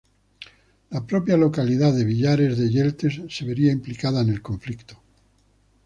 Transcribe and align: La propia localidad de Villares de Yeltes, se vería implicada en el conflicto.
La 0.89 1.05
propia 1.05 1.37
localidad 1.37 1.93
de 1.95 2.03
Villares 2.03 2.57
de 2.57 2.69
Yeltes, 2.71 3.21
se 3.29 3.45
vería 3.45 3.71
implicada 3.71 4.21
en 4.23 4.29
el 4.29 4.41
conflicto. 4.41 4.99